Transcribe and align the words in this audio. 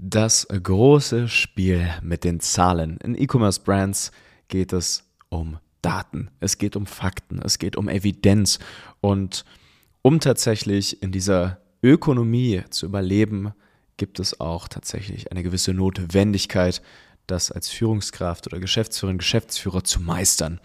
Das 0.00 0.46
große 0.46 1.26
Spiel 1.26 1.90
mit 2.02 2.22
den 2.22 2.38
Zahlen. 2.38 2.98
In 2.98 3.20
E-Commerce 3.20 3.60
Brands 3.60 4.12
geht 4.46 4.72
es 4.72 5.02
um 5.28 5.58
Daten, 5.82 6.30
es 6.38 6.56
geht 6.56 6.76
um 6.76 6.86
Fakten, 6.86 7.42
es 7.42 7.58
geht 7.58 7.74
um 7.74 7.88
Evidenz 7.88 8.60
und 9.00 9.44
um 10.02 10.20
tatsächlich 10.20 11.02
in 11.02 11.10
dieser 11.10 11.58
Ökonomie 11.82 12.62
zu 12.70 12.86
überleben, 12.86 13.52
gibt 13.96 14.20
es 14.20 14.38
auch 14.38 14.68
tatsächlich 14.68 15.32
eine 15.32 15.42
gewisse 15.42 15.74
Notwendigkeit, 15.74 16.80
das 17.26 17.50
als 17.50 17.68
Führungskraft 17.68 18.46
oder 18.46 18.60
Geschäftsführerin, 18.60 19.18
Geschäftsführer 19.18 19.82
zu 19.82 20.00
meistern. 20.00 20.60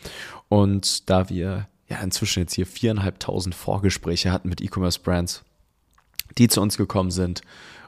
Und 0.47 1.09
da 1.09 1.29
wir 1.29 1.68
ja 1.89 2.00
inzwischen 2.02 2.41
jetzt 2.41 2.54
hier 2.54 2.68
viereinhalbtausend 2.68 3.55
Vorgespräche 3.55 4.31
hatten 4.31 4.50
mit 4.50 4.61
E-Commerce 4.61 5.00
Brands, 5.00 5.43
die 6.38 6.47
zu 6.50 6.61
uns 6.61 6.77
gekommen 6.77 7.09
sind 7.09 7.41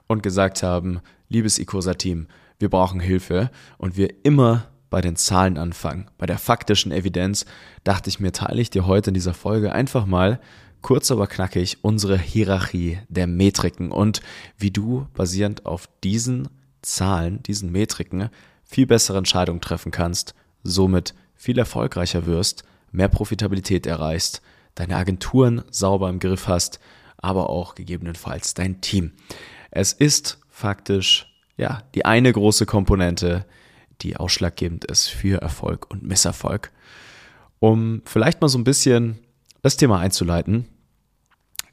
und 0.07 0.23
gesagt 0.23 0.63
haben, 0.63 0.99
liebes 1.29 1.59
Icosa-Team, 1.59 2.27
wir 2.59 2.69
brauchen 2.69 2.99
Hilfe 2.99 3.49
und 3.77 3.97
wir 3.97 4.25
immer 4.25 4.67
bei 4.89 5.01
den 5.01 5.15
Zahlen 5.15 5.57
anfangen, 5.57 6.09
bei 6.17 6.25
der 6.25 6.37
faktischen 6.37 6.91
Evidenz, 6.91 7.45
dachte 7.83 8.09
ich 8.09 8.19
mir, 8.19 8.31
teile 8.31 8.61
ich 8.61 8.69
dir 8.69 8.87
heute 8.87 9.09
in 9.09 9.13
dieser 9.15 9.33
Folge 9.33 9.71
einfach 9.71 10.05
mal 10.05 10.39
kurz 10.85 11.09
aber 11.09 11.25
knackig 11.25 11.79
unsere 11.81 12.15
Hierarchie 12.15 12.99
der 13.09 13.25
Metriken 13.25 13.91
und 13.91 14.21
wie 14.55 14.69
du 14.69 15.07
basierend 15.15 15.65
auf 15.65 15.89
diesen 16.03 16.47
Zahlen, 16.83 17.41
diesen 17.41 17.71
Metriken 17.71 18.29
viel 18.63 18.85
bessere 18.85 19.17
Entscheidungen 19.17 19.61
treffen 19.61 19.91
kannst, 19.91 20.35
somit 20.63 21.15
viel 21.33 21.57
erfolgreicher 21.57 22.27
wirst, 22.27 22.65
mehr 22.91 23.07
Profitabilität 23.07 23.87
erreichst, 23.87 24.43
deine 24.75 24.95
Agenturen 24.95 25.63
sauber 25.71 26.07
im 26.07 26.19
Griff 26.19 26.47
hast, 26.47 26.79
aber 27.17 27.49
auch 27.49 27.73
gegebenenfalls 27.73 28.53
dein 28.53 28.79
Team. 28.81 29.13
Es 29.75 29.91
ist 29.91 30.39
faktisch 30.49 31.27
ja 31.57 31.83
die 31.93 32.05
eine 32.05 32.31
große 32.31 32.65
Komponente, 32.65 33.45
die 34.01 34.15
ausschlaggebend 34.15 34.85
ist 34.85 35.09
für 35.09 35.41
Erfolg 35.41 35.91
und 35.91 36.01
Misserfolg. 36.01 36.71
Um 37.59 38.01
vielleicht 38.05 38.39
mal 38.39 38.47
so 38.47 38.57
ein 38.57 38.63
bisschen 38.63 39.19
das 39.61 39.75
Thema 39.75 39.99
einzuleiten, 39.99 40.65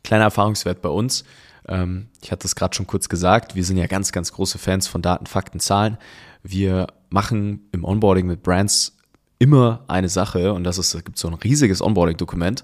kleiner 0.03 0.25
Erfahrungswert 0.25 0.83
bei 0.83 0.89
uns. 0.89 1.25
Ähm, 1.69 2.09
ich 2.21 2.33
hatte 2.33 2.47
es 2.47 2.57
gerade 2.57 2.75
schon 2.75 2.89
kurz 2.89 3.09
gesagt, 3.09 3.55
wir 3.55 3.65
sind 3.65 3.77
ja 3.77 3.87
ganz, 3.87 4.11
ganz 4.11 4.33
große 4.33 4.59
Fans 4.59 4.89
von 4.89 5.01
Daten, 5.01 5.27
Fakten, 5.27 5.61
Zahlen. 5.61 5.97
Wir 6.43 6.89
machen 7.09 7.69
im 7.71 7.85
Onboarding 7.85 8.27
mit 8.27 8.43
Brands 8.43 8.97
immer 9.43 9.83
eine 9.89 10.09
Sache 10.09 10.53
und 10.53 10.63
das 10.63 10.79
ist, 10.79 10.95
es 10.95 11.05
gibt 11.05 11.19
so 11.19 11.27
ein 11.27 11.35
riesiges 11.35 11.83
Onboarding-Dokument 11.83 12.63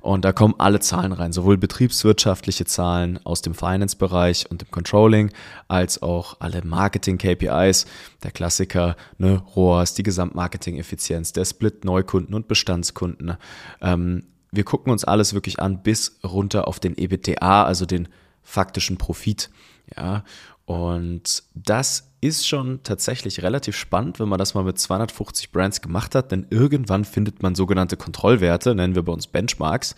und 0.00 0.24
da 0.24 0.32
kommen 0.32 0.56
alle 0.58 0.80
Zahlen 0.80 1.12
rein, 1.12 1.30
sowohl 1.32 1.56
betriebswirtschaftliche 1.56 2.64
Zahlen 2.64 3.24
aus 3.24 3.42
dem 3.42 3.54
Finance-Bereich 3.54 4.50
und 4.50 4.62
dem 4.62 4.70
Controlling, 4.72 5.30
als 5.68 6.02
auch 6.02 6.40
alle 6.40 6.64
Marketing-KPIs, 6.64 7.86
der 8.24 8.32
Klassiker, 8.32 8.96
ne, 9.18 9.40
ROAS, 9.54 9.94
die 9.94 10.02
Gesamtmarketing-Effizienz, 10.02 11.32
der 11.32 11.44
Split 11.44 11.84
Neukunden 11.84 12.34
und 12.34 12.48
Bestandskunden. 12.48 13.36
Ähm, 13.80 14.24
wir 14.50 14.64
gucken 14.64 14.90
uns 14.90 15.04
alles 15.04 15.32
wirklich 15.32 15.60
an 15.60 15.84
bis 15.84 16.18
runter 16.24 16.66
auf 16.66 16.80
den 16.80 16.98
EBITDA, 16.98 17.62
also 17.62 17.86
den 17.86 18.08
faktischen 18.42 18.96
Profit. 18.96 19.48
Ja, 19.96 20.24
und 20.64 21.44
das 21.54 22.10
ist 22.26 22.46
schon 22.46 22.80
tatsächlich 22.82 23.42
relativ 23.42 23.76
spannend, 23.76 24.18
wenn 24.18 24.28
man 24.28 24.38
das 24.38 24.54
mal 24.54 24.64
mit 24.64 24.78
250 24.78 25.52
Brands 25.52 25.80
gemacht 25.80 26.14
hat, 26.14 26.32
denn 26.32 26.46
irgendwann 26.50 27.04
findet 27.04 27.42
man 27.42 27.54
sogenannte 27.54 27.96
Kontrollwerte, 27.96 28.74
nennen 28.74 28.94
wir 28.94 29.02
bei 29.02 29.12
uns 29.12 29.26
Benchmarks. 29.26 29.94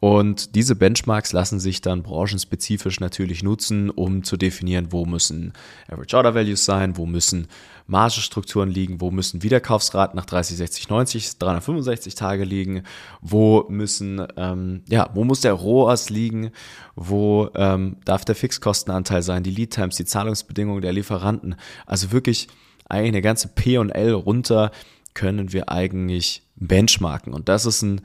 Und 0.00 0.54
diese 0.54 0.74
Benchmarks 0.74 1.32
lassen 1.32 1.60
sich 1.60 1.80
dann 1.80 2.02
branchenspezifisch 2.02 3.00
natürlich 3.00 3.42
nutzen, 3.42 3.90
um 3.90 4.24
zu 4.24 4.36
definieren, 4.36 4.88
wo 4.90 5.04
müssen 5.04 5.52
Average 5.88 6.16
Order 6.16 6.34
Values 6.34 6.64
sein, 6.64 6.96
wo 6.96 7.06
müssen 7.06 7.48
Margenstrukturen 7.86 8.70
liegen, 8.70 9.00
wo 9.00 9.10
müssen 9.10 9.42
Wiederkaufsraten 9.42 10.16
nach 10.16 10.26
30, 10.26 10.56
60, 10.56 10.88
90, 10.88 11.38
365 11.38 12.14
Tage 12.14 12.44
liegen, 12.44 12.82
wo 13.20 13.66
müssen, 13.68 14.26
ähm, 14.36 14.82
ja, 14.88 15.10
wo 15.14 15.24
muss 15.24 15.40
der 15.40 15.52
ROAS 15.52 16.10
liegen, 16.10 16.50
wo 16.96 17.48
ähm, 17.54 17.96
darf 18.04 18.24
der 18.24 18.34
Fixkostenanteil 18.34 19.22
sein, 19.22 19.42
die 19.42 19.50
Lead 19.50 19.72
Times, 19.72 19.96
die 19.96 20.04
Zahlungsbedingungen 20.04 20.82
der 20.82 20.92
Lieferanten. 20.92 21.56
Also 21.86 22.12
wirklich 22.12 22.48
eigentlich 22.88 23.08
eine 23.12 23.22
ganze 23.22 23.48
P 23.48 23.78
und 23.78 23.90
L 23.90 24.12
runter 24.12 24.70
können 25.14 25.52
wir 25.52 25.68
eigentlich 25.68 26.42
benchmarken. 26.56 27.32
Und 27.32 27.48
das 27.48 27.66
ist 27.66 27.82
ein 27.82 28.02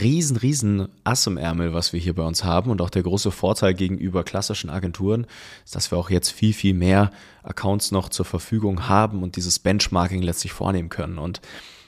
riesen, 0.00 0.36
riesen 0.36 0.88
Ass 1.04 1.26
im 1.26 1.36
Ärmel, 1.36 1.72
was 1.72 1.92
wir 1.92 2.00
hier 2.00 2.14
bei 2.14 2.24
uns 2.24 2.44
haben. 2.44 2.70
Und 2.70 2.80
auch 2.80 2.90
der 2.90 3.02
große 3.02 3.30
Vorteil 3.30 3.74
gegenüber 3.74 4.24
klassischen 4.24 4.70
Agenturen 4.70 5.26
ist, 5.64 5.74
dass 5.74 5.90
wir 5.90 5.98
auch 5.98 6.10
jetzt 6.10 6.30
viel, 6.30 6.52
viel 6.52 6.74
mehr 6.74 7.10
Accounts 7.42 7.92
noch 7.92 8.08
zur 8.08 8.24
Verfügung 8.24 8.88
haben 8.88 9.22
und 9.22 9.36
dieses 9.36 9.58
Benchmarking 9.58 10.22
letztlich 10.22 10.52
vornehmen 10.52 10.88
können. 10.88 11.18
Und 11.18 11.40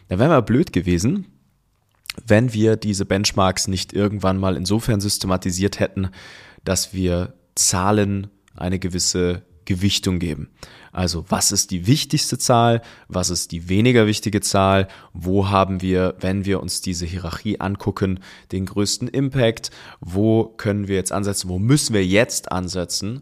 da 0.09 0.19
wäre 0.19 0.29
mal 0.29 0.43
blöd 0.43 0.73
gewesen, 0.73 1.27
wenn 2.27 2.53
wir 2.53 2.77
diese 2.77 3.05
Benchmarks 3.05 3.69
nicht 3.69 3.93
irgendwann 3.93 4.39
mal 4.39 4.57
insofern 4.57 5.01
systematisiert 5.01 5.79
hätten, 5.79 6.11
dass 6.65 6.93
wir 6.93 7.35
Zahlen 7.55 8.29
eine 8.57 8.79
gewisse 8.79 9.43
Gewichtung 9.69 10.19
geben. 10.19 10.49
Also 10.93 11.27
was 11.29 11.53
ist 11.53 11.71
die 11.71 11.87
wichtigste 11.87 12.39
Zahl, 12.39 12.81
was 13.07 13.29
ist 13.29 13.53
die 13.53 13.69
weniger 13.69 14.07
wichtige 14.07 14.41
Zahl, 14.41 14.89
wo 15.13 15.51
haben 15.51 15.83
wir, 15.83 16.17
wenn 16.21 16.47
wir 16.47 16.61
uns 16.61 16.81
diese 16.81 17.05
Hierarchie 17.05 17.61
angucken, 17.61 18.21
den 18.51 18.65
größten 18.65 19.09
Impact, 19.09 19.71
wo 20.01 20.45
können 20.45 20.89
wir 20.89 20.97
jetzt 20.97 21.13
ansetzen, 21.13 21.51
wo 21.51 21.59
müssen 21.59 21.93
wir 21.93 22.05
jetzt 22.05 22.51
ansetzen, 22.51 23.21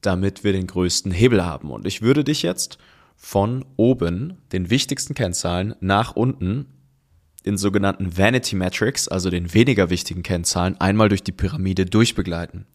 damit 0.00 0.44
wir 0.44 0.52
den 0.52 0.68
größten 0.68 1.10
Hebel 1.10 1.44
haben. 1.44 1.72
Und 1.72 1.88
ich 1.88 2.02
würde 2.02 2.22
dich 2.22 2.42
jetzt 2.42 2.78
von 3.16 3.64
oben, 3.76 4.38
den 4.52 4.70
wichtigsten 4.70 5.14
Kennzahlen, 5.14 5.74
nach 5.80 6.14
unten 6.14 6.66
den 7.46 7.56
sogenannten 7.56 8.16
Vanity 8.16 8.56
Metrics, 8.56 9.08
also 9.08 9.30
den 9.30 9.54
weniger 9.54 9.90
wichtigen 9.90 10.22
Kennzahlen, 10.22 10.80
einmal 10.80 11.08
durch 11.08 11.22
die 11.22 11.32
Pyramide 11.32 11.86
durchbegleiten. 11.86 12.66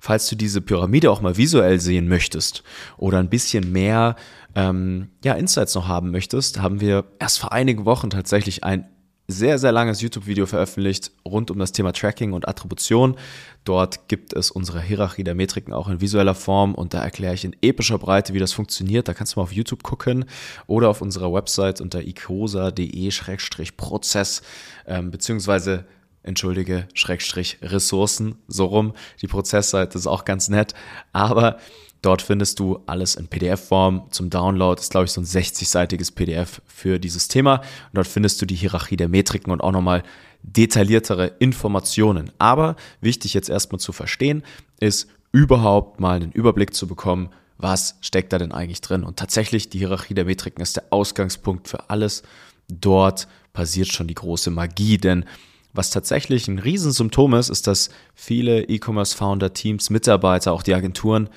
Falls 0.00 0.28
du 0.28 0.36
diese 0.36 0.60
Pyramide 0.60 1.10
auch 1.10 1.20
mal 1.20 1.36
visuell 1.36 1.80
sehen 1.80 2.08
möchtest 2.08 2.62
oder 2.96 3.18
ein 3.18 3.28
bisschen 3.28 3.72
mehr 3.72 4.16
ähm, 4.54 5.08
ja, 5.24 5.34
Insights 5.34 5.74
noch 5.74 5.88
haben 5.88 6.10
möchtest, 6.10 6.60
haben 6.60 6.80
wir 6.80 7.04
erst 7.18 7.40
vor 7.40 7.52
einigen 7.52 7.84
Wochen 7.84 8.10
tatsächlich 8.10 8.62
ein 8.62 8.88
sehr, 9.26 9.58
sehr 9.58 9.72
langes 9.72 10.02
YouTube-Video 10.02 10.46
veröffentlicht 10.46 11.10
rund 11.24 11.50
um 11.50 11.58
das 11.58 11.72
Thema 11.72 11.92
Tracking 11.92 12.34
und 12.34 12.46
Attribution. 12.46 13.16
Dort 13.64 14.06
gibt 14.08 14.34
es 14.34 14.50
unsere 14.50 14.82
Hierarchie 14.82 15.24
der 15.24 15.34
Metriken 15.34 15.72
auch 15.72 15.88
in 15.88 16.02
visueller 16.02 16.34
Form 16.34 16.74
und 16.74 16.92
da 16.92 17.02
erkläre 17.02 17.32
ich 17.34 17.44
in 17.44 17.56
epischer 17.62 17.96
Breite, 17.98 18.34
wie 18.34 18.38
das 18.38 18.52
funktioniert. 18.52 19.08
Da 19.08 19.14
kannst 19.14 19.34
du 19.34 19.40
mal 19.40 19.44
auf 19.44 19.52
YouTube 19.52 19.82
gucken 19.82 20.26
oder 20.66 20.90
auf 20.90 21.00
unserer 21.00 21.32
Website 21.32 21.80
unter 21.80 22.02
icosa.de-prozess 22.02 24.42
ähm, 24.86 25.10
beziehungsweise 25.10 25.86
entschuldige, 26.22 26.86
Schrägstrich 26.94 27.58
Ressourcen, 27.62 28.36
so 28.48 28.66
rum. 28.66 28.92
Die 29.22 29.28
Prozessseite 29.28 29.96
ist 29.96 30.06
auch 30.06 30.24
ganz 30.24 30.48
nett, 30.48 30.74
aber 31.12 31.58
Dort 32.04 32.20
findest 32.20 32.60
du 32.60 32.80
alles 32.84 33.14
in 33.14 33.28
PDF-Form 33.28 34.08
zum 34.10 34.28
Download. 34.28 34.76
Das 34.76 34.84
ist, 34.84 34.90
glaube 34.90 35.06
ich, 35.06 35.12
so 35.12 35.22
ein 35.22 35.24
60-seitiges 35.24 36.14
PDF 36.14 36.60
für 36.66 36.98
dieses 36.98 37.28
Thema. 37.28 37.56
Und 37.56 37.94
dort 37.94 38.06
findest 38.06 38.42
du 38.42 38.46
die 38.46 38.54
Hierarchie 38.54 38.98
der 38.98 39.08
Metriken 39.08 39.50
und 39.50 39.62
auch 39.62 39.72
nochmal 39.72 40.02
detailliertere 40.42 41.32
Informationen. 41.38 42.30
Aber 42.36 42.76
wichtig 43.00 43.32
jetzt 43.32 43.48
erstmal 43.48 43.78
zu 43.80 43.92
verstehen, 43.92 44.42
ist 44.80 45.08
überhaupt 45.32 45.98
mal 45.98 46.16
einen 46.16 46.32
Überblick 46.32 46.74
zu 46.74 46.86
bekommen, 46.86 47.30
was 47.56 47.96
steckt 48.02 48.34
da 48.34 48.38
denn 48.38 48.52
eigentlich 48.52 48.82
drin. 48.82 49.02
Und 49.02 49.18
tatsächlich, 49.18 49.70
die 49.70 49.78
Hierarchie 49.78 50.12
der 50.12 50.26
Metriken 50.26 50.60
ist 50.60 50.76
der 50.76 50.84
Ausgangspunkt 50.90 51.68
für 51.68 51.88
alles. 51.88 52.22
Dort 52.68 53.28
passiert 53.54 53.88
schon 53.88 54.08
die 54.08 54.14
große 54.14 54.50
Magie, 54.50 54.98
denn 54.98 55.24
was 55.72 55.88
tatsächlich 55.88 56.48
ein 56.48 56.58
Riesensymptom 56.58 57.32
ist, 57.32 57.48
ist, 57.48 57.66
dass 57.66 57.88
viele 58.14 58.64
E-Commerce-Founder, 58.64 59.54
Teams, 59.54 59.88
Mitarbeiter, 59.88 60.52
auch 60.52 60.62
die 60.62 60.74
Agenturen 60.74 61.30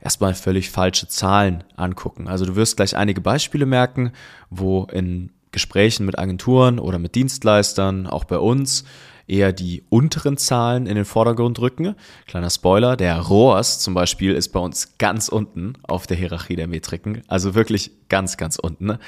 erstmal 0.00 0.34
völlig 0.34 0.70
falsche 0.70 1.08
Zahlen 1.08 1.64
angucken. 1.76 2.28
Also 2.28 2.46
du 2.46 2.56
wirst 2.56 2.76
gleich 2.76 2.96
einige 2.96 3.20
Beispiele 3.20 3.66
merken, 3.66 4.12
wo 4.50 4.84
in 4.84 5.32
Gesprächen 5.50 6.06
mit 6.06 6.18
Agenturen 6.18 6.78
oder 6.78 6.98
mit 6.98 7.14
Dienstleistern, 7.14 8.06
auch 8.06 8.24
bei 8.24 8.38
uns, 8.38 8.84
eher 9.26 9.52
die 9.52 9.84
unteren 9.90 10.36
Zahlen 10.38 10.86
in 10.86 10.94
den 10.94 11.04
Vordergrund 11.04 11.58
rücken. 11.60 11.94
Kleiner 12.26 12.50
Spoiler, 12.50 12.96
der 12.96 13.18
ROAS 13.18 13.78
zum 13.78 13.94
Beispiel 13.94 14.32
ist 14.32 14.48
bei 14.48 14.60
uns 14.60 14.96
ganz 14.98 15.28
unten 15.28 15.74
auf 15.82 16.06
der 16.06 16.16
Hierarchie 16.16 16.56
der 16.56 16.66
Metriken, 16.66 17.22
also 17.28 17.54
wirklich 17.54 17.90
ganz, 18.08 18.36
ganz 18.36 18.56
unten. 18.56 18.98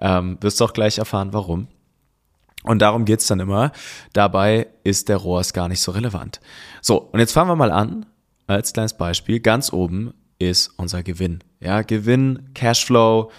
Ähm, 0.00 0.38
wirst 0.40 0.60
du 0.60 0.64
auch 0.64 0.72
gleich 0.72 0.98
erfahren, 0.98 1.32
warum. 1.32 1.68
Und 2.64 2.80
darum 2.80 3.04
geht's 3.04 3.28
dann 3.28 3.38
immer. 3.38 3.70
Dabei 4.12 4.66
ist 4.82 5.08
der 5.08 5.18
ROAS 5.18 5.52
gar 5.52 5.68
nicht 5.68 5.80
so 5.80 5.92
relevant. 5.92 6.40
So, 6.82 6.98
und 6.98 7.20
jetzt 7.20 7.32
fangen 7.32 7.48
wir 7.48 7.56
mal 7.56 7.70
an, 7.70 8.06
als 8.48 8.72
kleines 8.72 8.94
Beispiel, 8.94 9.40
ganz 9.40 9.72
oben 9.72 10.12
ist 10.38 10.70
unser 10.76 11.02
Gewinn. 11.02 11.42
Ja, 11.60 11.82
Gewinn, 11.82 12.50
Cashflow, 12.54 13.30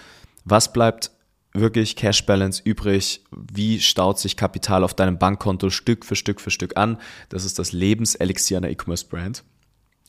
was 0.46 0.74
bleibt 0.74 1.12
wirklich 1.54 1.96
Cash 1.96 2.25
Balance 2.25 2.62
übrig? 2.63 3.24
Wie 3.31 3.80
staut 3.80 4.19
sich 4.19 4.38
Kapital 4.38 4.84
auf 4.84 4.94
deinem 4.94 5.18
Bankkonto 5.18 5.69
Stück 5.69 6.06
für 6.06 6.16
Stück 6.16 6.42
für 6.42 6.51
Stück 6.51 6.78
an? 6.78 6.98
Das 7.30 7.46
ist 7.46 7.60
das 7.60 7.72
Lebenselixier 7.72 8.57
einer 8.57 8.69
E-Commerce 8.69 9.06
Brand. 9.07 9.44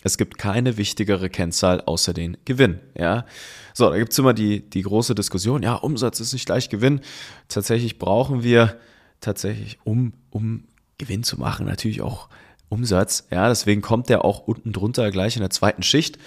Es 0.03 0.17
gibt 0.17 0.39
keine 0.39 0.77
wichtigere 0.77 1.29
Kennzahl 1.29 1.83
außer 1.83 2.15
den 2.15 2.39
Gewinn. 2.45 2.81
Ja? 2.97 3.27
So, 3.75 3.91
da 3.91 3.99
gibt 3.99 4.13
es 4.13 4.19
immer 4.19 4.33
die, 4.33 4.69
die 4.69 4.83
große 4.83 5.15
Diskussion, 5.15 5.63
ja, 5.63 5.75
Umsatz 5.75 6.21
ist 6.21 6.33
nicht 6.33 6.47
gleich 6.47 6.71
Gewinn. 6.71 7.01
Tatsächlich 7.49 7.99
brauchen 7.99 8.43
wir 8.43 8.79
tatsächlich, 9.21 9.79
um, 9.85 10.15
um 10.31 10.65
Gewinn 10.97 11.23
zu 11.23 11.39
machen, 11.39 11.67
natürlich 11.67 12.01
auch 12.01 12.29
Umsatz. 12.69 13.27
Ja, 13.31 13.49
deswegen 13.49 13.83
kommt 13.83 14.09
der 14.09 14.25
auch 14.25 14.47
unten 14.47 14.73
drunter 14.73 15.11
gleich 15.11 15.37
in 15.37 15.41
der 15.41 15.51
zweiten 15.51 15.83
Schicht. 15.83 16.19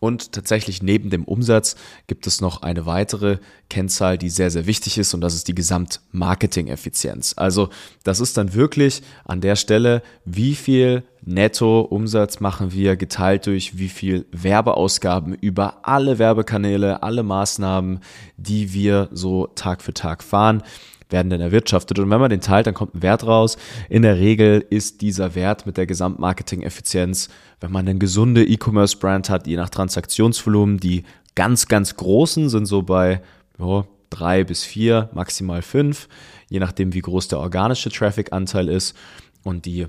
Und 0.00 0.32
tatsächlich 0.32 0.82
neben 0.82 1.10
dem 1.10 1.24
Umsatz 1.24 1.76
gibt 2.06 2.26
es 2.26 2.40
noch 2.40 2.62
eine 2.62 2.86
weitere 2.86 3.36
Kennzahl, 3.68 4.16
die 4.16 4.30
sehr, 4.30 4.50
sehr 4.50 4.66
wichtig 4.66 4.96
ist 4.96 5.12
und 5.12 5.20
das 5.20 5.34
ist 5.34 5.46
die 5.46 5.54
Gesamtmarketing-Effizienz. 5.54 7.34
Also 7.36 7.68
das 8.02 8.18
ist 8.18 8.38
dann 8.38 8.54
wirklich 8.54 9.02
an 9.26 9.42
der 9.42 9.56
Stelle, 9.56 10.02
wie 10.24 10.54
viel 10.54 11.02
Netto-Umsatz 11.22 12.40
machen 12.40 12.72
wir 12.72 12.96
geteilt 12.96 13.46
durch 13.46 13.76
wie 13.76 13.90
viel 13.90 14.24
Werbeausgaben 14.32 15.34
über 15.34 15.86
alle 15.86 16.18
Werbekanäle, 16.18 17.02
alle 17.02 17.22
Maßnahmen, 17.22 18.00
die 18.38 18.72
wir 18.72 19.10
so 19.12 19.48
Tag 19.48 19.82
für 19.82 19.92
Tag 19.92 20.22
fahren 20.22 20.62
werden 21.10 21.30
dann 21.30 21.40
erwirtschaftet. 21.40 21.98
Und 21.98 22.10
wenn 22.10 22.20
man 22.20 22.30
den 22.30 22.40
teilt, 22.40 22.66
dann 22.66 22.74
kommt 22.74 22.94
ein 22.94 23.02
Wert 23.02 23.26
raus. 23.26 23.56
In 23.88 24.02
der 24.02 24.18
Regel 24.18 24.64
ist 24.70 25.00
dieser 25.00 25.34
Wert 25.34 25.66
mit 25.66 25.76
der 25.76 25.86
Gesamtmarketing-Effizienz, 25.86 27.28
wenn 27.60 27.72
man 27.72 27.86
eine 27.88 27.98
gesunde 27.98 28.44
E-Commerce-Brand 28.44 29.30
hat, 29.30 29.46
je 29.46 29.56
nach 29.56 29.70
Transaktionsvolumen, 29.70 30.78
die 30.78 31.04
ganz, 31.34 31.68
ganz 31.68 31.96
großen 31.96 32.48
sind 32.48 32.66
so 32.66 32.82
bei 32.82 33.22
oh, 33.58 33.84
drei 34.10 34.44
bis 34.44 34.64
vier, 34.64 35.08
maximal 35.12 35.62
fünf, 35.62 36.08
je 36.48 36.58
nachdem, 36.58 36.92
wie 36.94 37.00
groß 37.00 37.28
der 37.28 37.38
organische 37.38 37.90
Traffic-Anteil 37.90 38.68
ist. 38.68 38.96
Und 39.42 39.64
die 39.64 39.86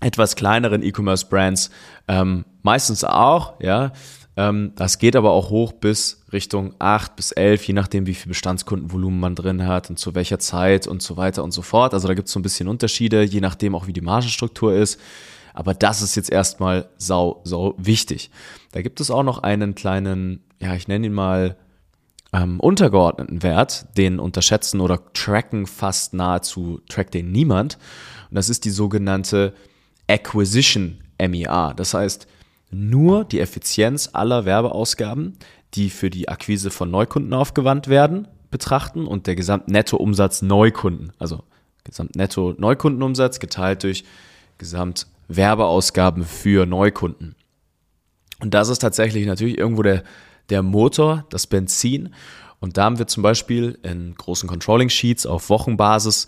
etwas 0.00 0.36
kleineren 0.36 0.82
E-Commerce-Brands 0.82 1.70
ähm, 2.08 2.44
meistens 2.62 3.04
auch, 3.04 3.60
ja, 3.60 3.92
das 4.36 4.98
geht 4.98 5.16
aber 5.16 5.30
auch 5.30 5.48
hoch 5.48 5.72
bis 5.72 6.22
Richtung 6.30 6.74
8 6.78 7.16
bis 7.16 7.32
11, 7.32 7.68
je 7.68 7.72
nachdem, 7.72 8.06
wie 8.06 8.12
viel 8.12 8.28
Bestandskundenvolumen 8.28 9.18
man 9.18 9.34
drin 9.34 9.66
hat 9.66 9.88
und 9.88 9.98
zu 9.98 10.14
welcher 10.14 10.38
Zeit 10.38 10.86
und 10.86 11.00
so 11.00 11.16
weiter 11.16 11.42
und 11.42 11.52
so 11.52 11.62
fort. 11.62 11.94
Also 11.94 12.06
da 12.06 12.12
gibt 12.12 12.28
es 12.28 12.34
so 12.34 12.40
ein 12.40 12.42
bisschen 12.42 12.68
Unterschiede, 12.68 13.22
je 13.22 13.40
nachdem 13.40 13.74
auch, 13.74 13.86
wie 13.86 13.94
die 13.94 14.02
Margenstruktur 14.02 14.74
ist. 14.74 15.00
Aber 15.54 15.72
das 15.72 16.02
ist 16.02 16.16
jetzt 16.16 16.30
erstmal 16.30 16.90
sau, 16.98 17.40
sau 17.44 17.74
wichtig. 17.78 18.30
Da 18.72 18.82
gibt 18.82 19.00
es 19.00 19.10
auch 19.10 19.22
noch 19.22 19.38
einen 19.38 19.74
kleinen, 19.74 20.44
ja, 20.60 20.74
ich 20.74 20.86
nenne 20.86 21.06
ihn 21.06 21.14
mal 21.14 21.56
ähm, 22.34 22.60
untergeordneten 22.60 23.42
Wert, 23.42 23.86
den 23.96 24.18
unterschätzen 24.18 24.82
oder 24.82 25.00
tracken 25.14 25.66
fast 25.66 26.12
nahezu, 26.12 26.82
trackt 26.90 27.14
den 27.14 27.32
niemand. 27.32 27.78
Und 28.28 28.34
das 28.34 28.50
ist 28.50 28.66
die 28.66 28.70
sogenannte 28.70 29.54
Acquisition 30.08 30.98
MEA. 31.18 31.72
Das 31.72 31.94
heißt, 31.94 32.26
nur 32.76 33.24
die 33.24 33.40
Effizienz 33.40 34.10
aller 34.12 34.44
Werbeausgaben, 34.44 35.38
die 35.74 35.90
für 35.90 36.10
die 36.10 36.28
Akquise 36.28 36.70
von 36.70 36.90
Neukunden 36.90 37.32
aufgewandt 37.32 37.88
werden, 37.88 38.28
betrachten 38.50 39.06
und 39.06 39.26
der 39.26 39.34
Gesamtnettoumsatz 39.34 40.42
Neukunden, 40.42 41.12
also 41.18 41.42
Gesamtnetto-Neukundenumsatz 41.84 43.38
geteilt 43.38 43.82
durch 43.84 44.04
Gesamtwerbeausgaben 44.58 46.24
für 46.24 46.66
Neukunden. 46.66 47.36
Und 48.40 48.54
das 48.54 48.68
ist 48.68 48.80
tatsächlich 48.80 49.26
natürlich 49.26 49.56
irgendwo 49.56 49.82
der, 49.82 50.02
der 50.50 50.62
Motor, 50.62 51.26
das 51.30 51.46
Benzin. 51.46 52.14
Und 52.60 52.76
da 52.76 52.84
haben 52.84 52.98
wir 52.98 53.06
zum 53.06 53.22
Beispiel 53.22 53.78
in 53.82 54.14
großen 54.14 54.48
Controlling-Sheets 54.48 55.26
auf 55.26 55.48
Wochenbasis, 55.48 56.26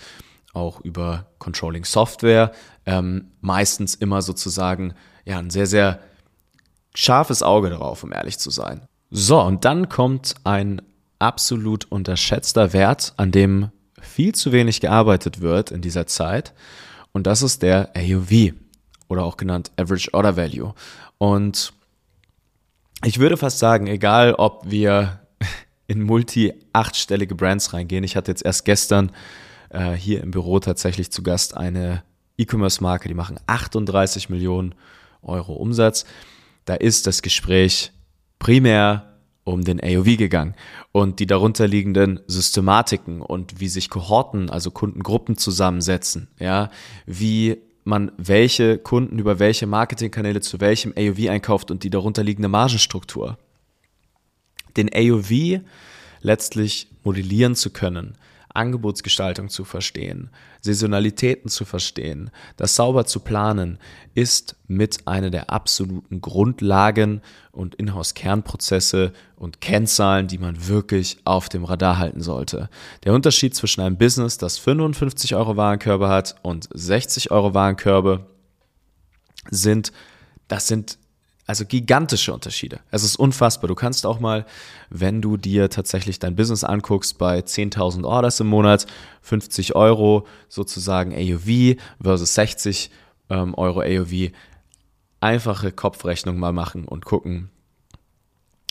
auch 0.53 0.81
über 0.81 1.27
Controlling-Software, 1.39 2.53
ähm, 2.87 3.33
meistens 3.41 3.95
immer 3.95 4.23
sozusagen 4.23 4.95
ja, 5.25 5.39
ein 5.39 5.50
sehr, 5.50 5.67
sehr 5.67 6.00
scharfes 6.99 7.45
Auge 7.45 7.71
darauf, 7.71 8.03
um 8.03 8.12
ehrlich 8.12 8.39
zu 8.39 8.50
sein. 8.50 8.81
So, 9.11 9.41
und 9.41 9.65
dann 9.65 9.89
kommt 9.89 10.35
ein 10.43 10.83
absolut 11.21 11.85
unterschätzter 11.91 12.73
Wert, 12.73 13.15
an 13.17 13.31
dem 13.31 13.71
viel 14.00 14.35
zu 14.35 14.50
wenig 14.50 14.81
gearbeitet 14.81 15.41
wird 15.41 15.71
in 15.71 15.81
dieser 15.81 16.06
Zeit. 16.06 16.55
Und 17.12 17.27
das 17.27 17.43
ist 17.43 17.62
der 17.62 17.93
AOV 17.97 18.53
oder 19.09 19.25
auch 19.25 19.37
genannt 19.37 19.71
Average 19.77 20.12
Order 20.12 20.37
Value. 20.37 20.75
Und 21.19 21.73
ich 23.05 23.21
würde 23.21 23.37
fast 23.37 23.61
sagen, 23.61 23.87
egal 23.87 24.35
ob 24.35 24.69
wir 24.69 25.21
in 25.87 26.03
multi-achtstellige 26.03 27.37
Brands 27.37 27.73
reingehen. 27.73 28.03
Ich 28.03 28.17
hatte 28.17 28.33
jetzt 28.33 28.45
erst 28.45 28.65
gestern 28.65 29.12
äh, 29.71 29.93
hier 29.93 30.21
im 30.23 30.33
Büro 30.33 30.59
tatsächlich 30.59 31.12
zu 31.12 31.23
Gast 31.23 31.56
eine 31.56 32.03
E-Commerce-Marke, 32.39 33.09
die 33.09 33.15
machen 33.15 33.39
38 33.47 34.31
Millionen 34.31 34.75
Euro 35.23 35.55
Umsatz 35.55 36.05
da 36.69 36.75
ist 36.75 37.06
das 37.06 37.23
Gespräch 37.23 37.93
primär 38.38 39.15
um 39.44 39.65
den 39.65 39.81
AOV 39.82 40.19
gegangen 40.19 40.55
und 40.93 41.19
die 41.19 41.26
darunterliegenden 41.26 42.20
Systematiken 42.26 43.23
und 43.23 43.61
wie 43.61 43.69
sich 43.69 43.88
Kohorten, 43.88 44.50
also 44.50 44.70
Kundengruppen 44.70 45.38
zusammensetzen, 45.38 46.29
ja, 46.38 46.70
wie 47.06 47.56
man 47.85 48.12
welche 48.19 48.76
Kunden 48.76 49.19
über 49.19 49.38
welche 49.38 49.67
Marketingkanäle 49.67 50.43
zu 50.43 50.61
welchem 50.61 50.93
AOV 50.94 51.31
einkauft 51.31 51.70
und 51.70 51.85
die 51.85 51.91
darunterliegende 51.91 52.49
Margenstruktur. 52.49 53.38
Den 54.76 54.91
AOV 54.93 55.62
letztlich 56.21 56.88
modellieren 57.03 57.55
zu 57.55 57.71
können, 57.71 58.19
Angebotsgestaltung 58.58 59.49
zu 59.49 59.64
verstehen, 59.64 60.31
Saisonalitäten 60.60 61.49
zu 61.49 61.64
verstehen, 61.64 62.31
das 62.56 62.75
sauber 62.75 63.06
zu 63.06 63.20
planen, 63.20 63.78
ist 64.14 64.56
mit 64.66 65.06
einer 65.06 65.31
der 65.31 65.50
absoluten 65.50 66.20
Grundlagen 66.20 67.22
und 67.52 67.76
Inhouse-Kernprozesse 67.76 69.12
und 69.37 69.60
Kennzahlen, 69.60 70.26
die 70.26 70.38
man 70.38 70.66
wirklich 70.66 71.19
auf 71.25 71.49
dem 71.49 71.64
Radar 71.64 71.99
halten 71.99 72.20
sollte. 72.20 72.69
Der 73.05 73.14
Unterschied 73.14 73.55
zwischen 73.55 73.81
einem 73.81 73.96
Business, 73.96 74.38
das 74.38 74.58
55 74.58 75.37
Euro 75.37 75.56
Warenkörbe 75.56 76.08
hat 76.08 76.34
und 76.43 76.69
60 76.75 77.31
Euro 77.31 77.54
Warenkörbe, 77.54 78.26
sind, 79.50 79.93
das 80.49 80.66
sind 80.66 80.99
also 81.49 81.65
gigantische 81.65 82.35
Unterschiede. 82.35 82.81
Es 82.91 83.03
ist 83.03 83.17
unfassbar. 83.17 83.69
Du 83.69 83.75
kannst 83.75 84.05
auch 84.05 84.21
mal, 84.21 84.45
wenn 84.91 85.23
du 85.23 85.39
dir 85.39 85.71
tatsächlich 85.71 86.19
dein 86.19 86.37
Business 86.37 86.62
anguckst, 86.62 87.17
bei 87.17 87.39
10.000 87.39 88.05
Orders 88.05 88.39
im 88.41 88.49
Monat, 88.49 88.87
50 89.23 89.75
Euro 89.75 90.27
sozusagen 90.50 91.15
AOV 91.15 91.81
versus 92.03 92.35
60 92.35 92.91
ähm, 93.31 93.55
Euro 93.55 93.81
AOV, 93.81 94.31
einfache 95.21 95.73
Kopfrechnung 95.73 96.39
mal 96.39 96.53
machen 96.53 96.85
und 96.85 97.06
gucken, 97.06 97.50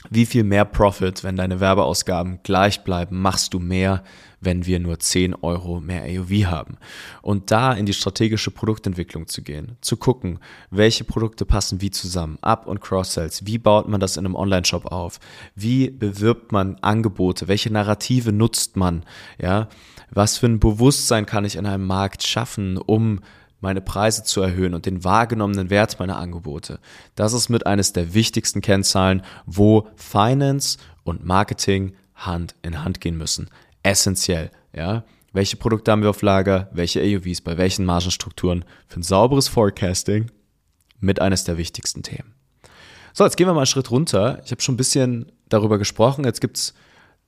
wie 0.09 0.25
viel 0.25 0.43
mehr 0.43 0.65
Profit, 0.65 1.23
wenn 1.23 1.35
deine 1.35 1.59
Werbeausgaben 1.59 2.39
gleich 2.43 2.83
bleiben, 2.83 3.21
machst 3.21 3.53
du 3.53 3.59
mehr, 3.59 4.03
wenn 4.39 4.65
wir 4.65 4.79
nur 4.79 4.99
10 4.99 5.35
Euro 5.35 5.79
mehr 5.79 6.03
AOV 6.03 6.45
haben. 6.45 6.77
Und 7.21 7.51
da 7.51 7.73
in 7.73 7.85
die 7.85 7.93
strategische 7.93 8.51
Produktentwicklung 8.51 9.27
zu 9.27 9.41
gehen, 9.41 9.77
zu 9.81 9.97
gucken, 9.97 10.39
welche 10.69 11.03
Produkte 11.03 11.45
passen 11.45 11.81
wie 11.81 11.91
zusammen, 11.91 12.37
Up- 12.41 12.67
und 12.67 12.81
Cross-Sells, 12.81 13.45
wie 13.45 13.57
baut 13.57 13.87
man 13.87 13.99
das 13.99 14.17
in 14.17 14.25
einem 14.25 14.35
Online-Shop 14.35 14.85
auf, 14.85 15.19
wie 15.55 15.89
bewirbt 15.89 16.51
man 16.51 16.75
Angebote, 16.81 17.47
welche 17.47 17.71
Narrative 17.71 18.31
nutzt 18.31 18.77
man, 18.77 19.03
ja, 19.41 19.69
was 20.11 20.37
für 20.37 20.45
ein 20.45 20.59
Bewusstsein 20.59 21.25
kann 21.25 21.45
ich 21.45 21.55
in 21.55 21.65
einem 21.65 21.85
Markt 21.85 22.23
schaffen, 22.23 22.77
um 22.77 23.19
meine 23.59 23.81
Preise 23.81 24.23
zu 24.23 24.41
erhöhen 24.41 24.73
und 24.73 24.85
den 24.85 25.03
wahrgenommenen 25.03 25.69
Wert 25.69 25.99
meiner 25.99 26.17
Angebote. 26.17 26.79
Das 27.15 27.33
ist 27.33 27.49
mit 27.49 27.65
eines 27.65 27.93
der 27.93 28.13
wichtigsten 28.13 28.61
Kennzahlen, 28.61 29.23
wo 29.45 29.87
Finance 29.95 30.77
und 31.03 31.25
Marketing 31.25 31.93
Hand 32.15 32.55
in 32.61 32.83
Hand 32.83 33.01
gehen 33.01 33.17
müssen. 33.17 33.49
Essentiell, 33.83 34.51
ja. 34.73 35.03
Welche 35.33 35.57
Produkte 35.57 35.91
haben 35.91 36.01
wir 36.01 36.09
auf 36.09 36.21
Lager? 36.21 36.69
Welche 36.71 37.01
AUVs? 37.01 37.41
Bei 37.41 37.57
welchen 37.57 37.85
Margenstrukturen? 37.85 38.65
Für 38.87 38.99
ein 38.99 39.03
sauberes 39.03 39.47
Forecasting 39.47 40.31
mit 40.99 41.21
eines 41.21 41.43
der 41.43 41.57
wichtigsten 41.57 42.01
Themen. 42.01 42.33
So, 43.13 43.23
jetzt 43.23 43.35
gehen 43.37 43.47
wir 43.47 43.53
mal 43.53 43.61
einen 43.61 43.67
Schritt 43.67 43.91
runter. 43.91 44.41
Ich 44.45 44.51
habe 44.51 44.61
schon 44.61 44.75
ein 44.75 44.77
bisschen 44.77 45.31
darüber 45.49 45.77
gesprochen. 45.77 46.23
Jetzt 46.23 46.41
gibt 46.41 46.57
es 46.57 46.73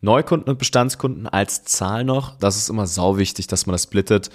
Neukunden 0.02 0.50
und 0.50 0.60
Bestandskunden 0.60 1.28
als 1.28 1.64
Zahl 1.66 2.04
noch. 2.04 2.38
Das 2.38 2.58
ist 2.58 2.70
immer 2.70 2.88
sau 2.88 3.18
wichtig, 3.18 3.48
dass 3.48 3.66
man 3.66 3.74
das 3.74 3.84
splittet. 3.84 4.30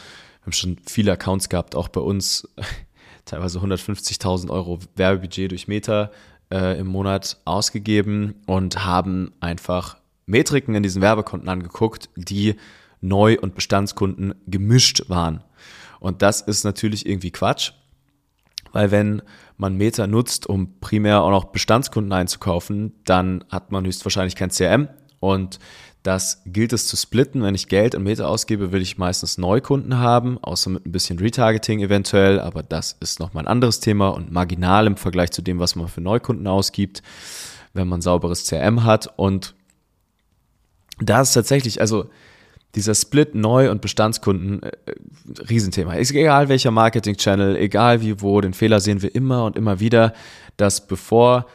Haben 0.44 0.52
schon 0.52 0.76
viele 0.86 1.12
Accounts 1.12 1.48
gehabt, 1.48 1.74
auch 1.74 1.88
bei 1.88 2.00
uns, 2.00 2.48
teilweise 3.24 3.58
150.000 3.58 4.50
Euro 4.50 4.78
Werbebudget 4.94 5.50
durch 5.50 5.68
Meta 5.68 6.10
äh, 6.52 6.78
im 6.78 6.86
Monat 6.86 7.38
ausgegeben 7.44 8.34
und 8.46 8.84
haben 8.84 9.32
einfach 9.40 9.96
Metriken 10.26 10.74
in 10.74 10.82
diesen 10.82 11.02
Werbekonten 11.02 11.48
angeguckt, 11.48 12.08
die 12.16 12.56
Neu- 13.00 13.38
und 13.38 13.54
Bestandskunden 13.54 14.34
gemischt 14.46 15.08
waren. 15.08 15.42
Und 16.00 16.22
das 16.22 16.40
ist 16.40 16.64
natürlich 16.64 17.06
irgendwie 17.06 17.30
Quatsch, 17.30 17.72
weil 18.72 18.90
wenn 18.90 19.22
man 19.56 19.76
Meta 19.76 20.06
nutzt, 20.06 20.46
um 20.46 20.80
primär 20.80 21.22
auch 21.22 21.30
noch 21.30 21.46
Bestandskunden 21.46 22.12
einzukaufen, 22.12 22.94
dann 23.04 23.44
hat 23.50 23.72
man 23.72 23.84
höchstwahrscheinlich 23.84 24.36
kein 24.36 24.50
CRM 24.50 24.88
und 25.20 25.58
Das 26.04 26.42
gilt 26.44 26.75
es 26.75 26.87
zu 26.87 26.99
splitten. 26.99 27.42
Wenn 27.42 27.54
ich 27.54 27.68
Geld 27.68 27.94
in 27.94 28.02
Meta 28.02 28.26
ausgebe, 28.26 28.73
will 28.73 28.82
ich 28.82 28.99
meistens 28.99 29.38
Neukunden 29.38 29.99
haben, 29.99 30.37
außer 30.42 30.68
mit 30.68 30.84
ein 30.84 30.92
bisschen 30.92 31.18
Retargeting 31.18 31.80
eventuell, 31.80 32.40
aber 32.40 32.62
das 32.62 32.94
ist 33.00 33.20
nochmal 33.20 33.44
ein 33.44 33.49
anderes 33.49 33.80
Thema 33.80 34.11
und 34.11 34.30
marginal 34.30 34.87
im 34.87 34.99
Vergleich 34.99 35.30
zu 35.30 35.40
dem, 35.40 35.61
was 35.61 35.76
man 35.76 35.88
für 35.88 36.02
Neukunden 36.02 36.46
ausgibt, 36.46 37.02
wenn 37.73 37.88
man 37.88 38.02
sauberes 38.02 38.46
CRM 38.46 38.84
hat. 38.84 39.14
Und 39.16 39.54
da 41.00 41.23
ist 41.23 41.32
tatsächlich, 41.32 41.80
also 41.80 42.11
dieser 42.75 42.94
Split 42.94 43.34
Neu- 43.34 43.70
und 43.70 43.80
Bestandskunden, 43.80 44.62
äh, 44.62 44.73
Riesenthema. 45.49 45.94
Ist 45.94 46.11
egal 46.11 46.50
welcher 46.50 46.70
Marketing-Channel, 46.70 47.56
egal 47.56 48.02
wie 48.02 48.20
wo, 48.20 48.42
den 48.42 48.52
Fehler 48.52 48.80
sehen 48.80 49.00
wir 49.00 49.14
immer 49.14 49.46
und 49.46 49.56
immer 49.56 49.80
wieder, 49.80 50.12
dass 50.58 50.87
bevor 50.87 51.46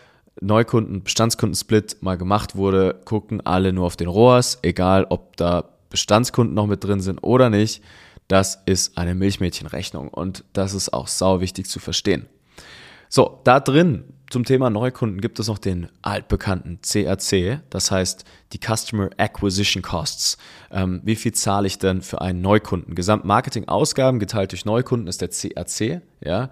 Neukunden, 0.41 1.03
Bestandskundensplit 1.03 1.98
mal 2.01 2.17
gemacht 2.17 2.55
wurde, 2.55 3.01
gucken 3.05 3.41
alle 3.46 3.74
nur 3.74 3.86
auf 3.86 3.98
den 3.98 4.08
ROAS, 4.08 4.60
egal 4.62 5.05
ob 5.10 5.38
da 5.38 5.69
Bestandskunden 5.89 6.53
noch 6.53 6.67
mit 6.67 6.84
drin 6.84 7.01
sind 7.01 7.19
oder 7.19 7.50
nicht. 7.50 7.84
Das 8.27 8.62
ist 8.65 8.98
eine 8.98 9.15
Milchmädchenrechnung 9.15 10.08
und 10.08 10.43
das 10.53 10.74
ist 10.74 10.93
auch 10.93 11.08
sau 11.08 11.41
wichtig 11.41 11.67
zu 11.67 11.79
verstehen. 11.79 12.27
So, 13.10 13.41
da 13.43 13.60
drin 13.60 14.03
zum 14.29 14.46
Thema 14.46 14.69
Neukunden 14.69 15.19
gibt 15.19 15.39
es 15.39 15.48
noch 15.48 15.58
den 15.58 15.88
altbekannten 16.03 16.79
CAC, 16.81 17.62
das 17.72 17.89
heißt 17.89 18.25
die 18.53 18.60
Customer 18.60 19.10
Acquisition 19.17 19.81
Costs. 19.81 20.38
Ähm, 20.69 21.01
wie 21.03 21.15
viel 21.15 21.34
zahle 21.34 21.65
ich 21.65 21.79
denn 21.79 22.03
für 22.03 22.22
einen 22.22 22.41
Neukunden? 22.41 22.93
Gesamtmarketing-Ausgaben 22.93 24.19
geteilt 24.19 24.51
durch 24.51 24.65
Neukunden 24.65 25.08
ist 25.08 25.22
der 25.22 25.29
CAC. 25.29 26.03
Ja, 26.24 26.51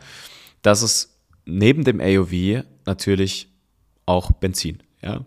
das 0.64 0.82
ist 0.82 1.20
neben 1.46 1.84
dem 1.84 2.02
AOV 2.02 2.64
natürlich 2.88 3.50
auch 4.08 4.32
Benzin. 4.32 4.82
Ja. 5.02 5.26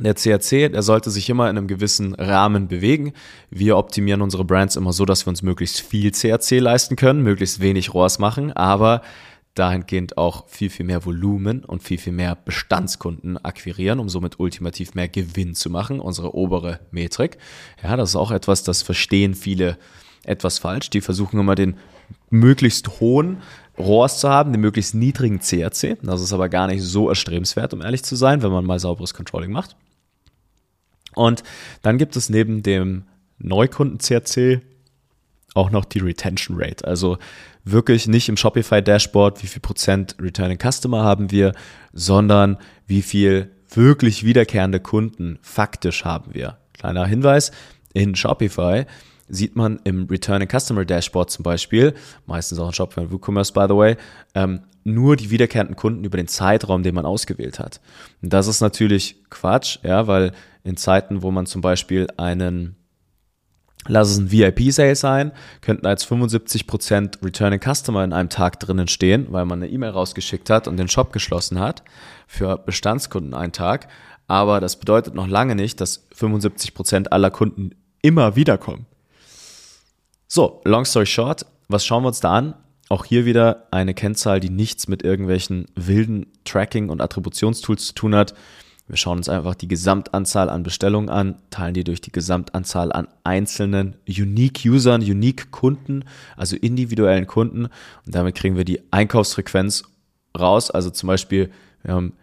Der 0.00 0.14
CAC, 0.14 0.72
der 0.72 0.82
sollte 0.82 1.10
sich 1.10 1.28
immer 1.28 1.50
in 1.50 1.58
einem 1.58 1.68
gewissen 1.68 2.14
Rahmen 2.14 2.66
bewegen. 2.66 3.12
Wir 3.50 3.76
optimieren 3.76 4.22
unsere 4.22 4.44
Brands 4.44 4.76
immer 4.76 4.92
so, 4.92 5.04
dass 5.04 5.26
wir 5.26 5.30
uns 5.30 5.42
möglichst 5.42 5.80
viel 5.80 6.12
CAC 6.12 6.60
leisten 6.60 6.96
können, 6.96 7.22
möglichst 7.22 7.60
wenig 7.60 7.92
ROAS 7.92 8.18
machen, 8.18 8.52
aber 8.52 9.02
dahingehend 9.54 10.16
auch 10.16 10.48
viel, 10.48 10.70
viel 10.70 10.86
mehr 10.86 11.04
Volumen 11.04 11.62
und 11.64 11.82
viel, 11.82 11.98
viel 11.98 12.14
mehr 12.14 12.34
Bestandskunden 12.34 13.36
akquirieren, 13.36 13.98
um 13.98 14.08
somit 14.08 14.40
ultimativ 14.40 14.94
mehr 14.94 15.08
Gewinn 15.08 15.54
zu 15.54 15.68
machen, 15.68 16.00
unsere 16.00 16.34
obere 16.34 16.80
Metrik. 16.90 17.36
Ja, 17.82 17.96
das 17.96 18.10
ist 18.10 18.16
auch 18.16 18.30
etwas, 18.30 18.62
das 18.62 18.80
verstehen 18.80 19.34
viele 19.34 19.76
etwas 20.24 20.58
falsch. 20.58 20.88
Die 20.88 21.02
versuchen 21.02 21.38
immer 21.38 21.54
den 21.54 21.76
möglichst 22.30 23.00
hohen 23.00 23.38
ROAS 23.78 24.20
zu 24.20 24.28
haben, 24.28 24.52
den 24.52 24.60
möglichst 24.60 24.94
niedrigen 24.94 25.40
CAC. 25.40 25.98
Das 26.02 26.20
ist 26.20 26.32
aber 26.32 26.48
gar 26.48 26.66
nicht 26.66 26.82
so 26.82 27.08
erstrebenswert, 27.08 27.72
um 27.74 27.80
ehrlich 27.80 28.02
zu 28.02 28.16
sein, 28.16 28.42
wenn 28.42 28.52
man 28.52 28.64
mal 28.64 28.78
sauberes 28.78 29.14
Controlling 29.14 29.52
macht. 29.52 29.76
Und 31.14 31.42
dann 31.82 31.98
gibt 31.98 32.16
es 32.16 32.30
neben 32.30 32.62
dem 32.62 33.04
Neukunden-CAC 33.38 34.62
auch 35.54 35.70
noch 35.70 35.84
die 35.84 35.98
Retention 35.98 36.56
Rate. 36.58 36.86
Also 36.86 37.18
wirklich 37.64 38.08
nicht 38.08 38.28
im 38.28 38.36
Shopify 38.36 38.82
Dashboard, 38.82 39.42
wie 39.42 39.46
viel 39.46 39.60
Prozent 39.60 40.16
Returning 40.20 40.58
Customer 40.58 41.02
haben 41.02 41.30
wir, 41.30 41.52
sondern 41.92 42.58
wie 42.86 43.02
viel 43.02 43.50
wirklich 43.74 44.24
wiederkehrende 44.24 44.80
Kunden 44.80 45.38
faktisch 45.42 46.04
haben 46.04 46.34
wir. 46.34 46.58
Kleiner 46.72 47.06
Hinweis, 47.06 47.52
in 47.92 48.14
Shopify 48.14 48.86
sieht 49.28 49.56
man 49.56 49.80
im 49.84 50.06
Returning 50.06 50.48
Customer 50.48 50.84
Dashboard 50.84 51.30
zum 51.30 51.42
Beispiel, 51.42 51.94
meistens 52.26 52.58
auch 52.58 52.68
in 52.68 52.74
Shopify 52.74 53.00
und 53.00 53.12
WooCommerce 53.12 53.52
by 53.52 53.66
the 53.68 53.76
way, 53.76 53.96
ähm, 54.34 54.60
nur 54.84 55.16
die 55.16 55.30
wiederkehrenden 55.30 55.76
Kunden 55.76 56.04
über 56.04 56.16
den 56.16 56.28
Zeitraum, 56.28 56.82
den 56.82 56.94
man 56.94 57.06
ausgewählt 57.06 57.58
hat. 57.58 57.80
Und 58.20 58.32
das 58.32 58.48
ist 58.48 58.60
natürlich 58.60 59.22
Quatsch, 59.30 59.78
ja, 59.82 60.06
weil 60.06 60.32
in 60.64 60.76
Zeiten, 60.76 61.22
wo 61.22 61.30
man 61.30 61.46
zum 61.46 61.60
Beispiel 61.60 62.08
einen 62.16 62.76
lass 63.88 64.10
es 64.10 64.18
ein 64.18 64.30
VIP-Sale 64.30 64.94
sein, 64.94 65.32
könnten 65.60 65.86
als 65.86 66.06
75% 66.06 67.24
Returning 67.24 67.60
Customer 67.60 68.04
in 68.04 68.12
einem 68.12 68.28
Tag 68.28 68.60
drinnen 68.60 68.88
stehen, 68.88 69.26
weil 69.30 69.44
man 69.44 69.62
eine 69.62 69.72
E-Mail 69.72 69.90
rausgeschickt 69.90 70.50
hat 70.50 70.68
und 70.68 70.76
den 70.76 70.88
Shop 70.88 71.12
geschlossen 71.12 71.58
hat 71.58 71.82
für 72.26 72.58
Bestandskunden 72.58 73.34
einen 73.34 73.52
Tag. 73.52 73.88
Aber 74.28 74.60
das 74.60 74.78
bedeutet 74.78 75.14
noch 75.14 75.26
lange 75.26 75.54
nicht, 75.54 75.80
dass 75.80 76.08
75% 76.12 77.08
aller 77.08 77.30
Kunden 77.30 77.70
immer 78.02 78.36
wiederkommen. 78.36 78.86
So, 80.34 80.62
long 80.64 80.86
story 80.86 81.04
short, 81.04 81.44
was 81.68 81.84
schauen 81.84 82.04
wir 82.04 82.08
uns 82.08 82.20
da 82.20 82.32
an? 82.32 82.54
Auch 82.88 83.04
hier 83.04 83.26
wieder 83.26 83.66
eine 83.70 83.92
Kennzahl, 83.92 84.40
die 84.40 84.48
nichts 84.48 84.88
mit 84.88 85.02
irgendwelchen 85.02 85.66
wilden 85.74 86.24
Tracking- 86.46 86.88
und 86.88 87.02
Attributionstools 87.02 87.88
zu 87.88 87.92
tun 87.92 88.14
hat. 88.14 88.32
Wir 88.88 88.96
schauen 88.96 89.18
uns 89.18 89.28
einfach 89.28 89.54
die 89.54 89.68
Gesamtanzahl 89.68 90.48
an 90.48 90.62
Bestellungen 90.62 91.10
an, 91.10 91.34
teilen 91.50 91.74
die 91.74 91.84
durch 91.84 92.00
die 92.00 92.12
Gesamtanzahl 92.12 92.92
an 92.92 93.08
einzelnen 93.24 93.96
Unique-Usern, 94.08 95.02
Unique-Kunden, 95.02 96.06
also 96.34 96.56
individuellen 96.56 97.26
Kunden. 97.26 97.66
Und 97.66 98.14
damit 98.14 98.34
kriegen 98.34 98.56
wir 98.56 98.64
die 98.64 98.80
Einkaufsfrequenz 98.90 99.82
raus. 100.34 100.70
Also 100.70 100.88
zum 100.88 101.08
Beispiel, 101.08 101.50
wir, 101.82 101.92
haben, 101.92 102.14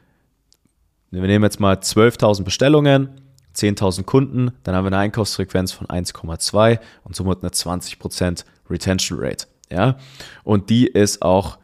wir 1.12 1.22
nehmen 1.22 1.44
jetzt 1.44 1.60
mal 1.60 1.76
12.000 1.76 2.42
Bestellungen, 2.42 3.29
10.000 3.60 4.04
Kunden, 4.04 4.52
dann 4.64 4.76
haben 4.76 4.86
wir 4.86 4.90
eine 4.90 4.98
Einkaufsfrequenz 4.98 5.72
von 5.72 5.88
1,2 5.88 6.80
und 7.04 7.16
somit 7.16 7.42
eine 7.42 7.52
20% 7.52 8.46
Retention 8.70 9.20
Rate. 9.20 9.48
Ja? 9.72 9.98
Und 10.44 10.70
die 10.70 10.88
ist 10.88 11.22
auch 11.22 11.58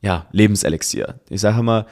ja, 0.00 0.26
Lebenselixier. 0.32 1.20
Ich 1.28 1.40
sage 1.40 1.60
immer, 1.60 1.86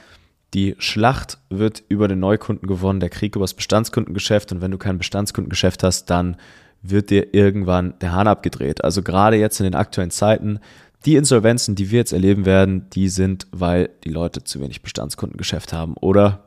die 0.55 0.77
Schlacht 0.79 1.39
wird 1.51 1.83
über 1.89 2.09
den 2.09 2.21
Neukunden 2.21 2.69
gewonnen, 2.69 3.01
der 3.01 3.11
Krieg 3.11 3.37
über 3.37 3.45
das 3.45 3.55
Bestandskundengeschäft. 3.55 4.53
Und 4.53 4.61
wenn 4.61 4.71
du 4.71 4.79
kein 4.79 4.99
Bestandskundengeschäft 4.99 5.83
hast, 5.83 6.07
dann 6.07 6.37
wird 6.83 7.11
dir 7.11 7.35
irgendwann 7.35 7.95
der 8.01 8.13
Hahn 8.13 8.29
abgedreht. 8.29 8.85
Also 8.85 9.03
gerade 9.03 9.37
jetzt 9.37 9.61
in 9.61 9.65
den 9.65 9.75
aktuellen 9.75 10.11
Zeiten, 10.11 10.61
die 11.05 11.17
Insolvenzen, 11.17 11.75
die 11.75 11.91
wir 11.91 11.99
jetzt 11.99 12.13
erleben 12.13 12.45
werden, 12.47 12.89
die 12.91 13.09
sind, 13.09 13.47
weil 13.53 13.91
die 14.05 14.11
Leute 14.11 14.45
zu 14.45 14.61
wenig 14.61 14.83
Bestandskundengeschäft 14.83 15.73
haben 15.73 15.95
oder 15.95 16.45